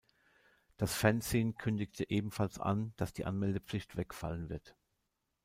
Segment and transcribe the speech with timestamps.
[0.77, 4.75] Das Fanzine kündigte ebenfalls an, dass die Anmeldepflicht wegfallen wird.